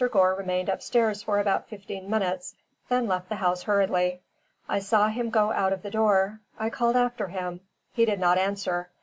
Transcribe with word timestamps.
Gore 0.11 0.33
remained 0.33 0.67
upstairs 0.67 1.21
for 1.21 1.37
about 1.37 1.67
fifteen 1.69 2.09
minutes, 2.09 2.55
then 2.89 3.05
left 3.05 3.29
the 3.29 3.35
house 3.35 3.61
hurriedly. 3.61 4.21
I 4.67 4.79
saw 4.79 5.09
him 5.09 5.29
go 5.29 5.51
out 5.51 5.73
of 5.73 5.83
the 5.83 5.91
door. 5.91 6.39
I 6.57 6.71
called 6.71 6.95
after 6.95 7.27
him. 7.27 7.59
He 7.93 8.05
did 8.05 8.19
not 8.19 8.39
answer. 8.39 8.89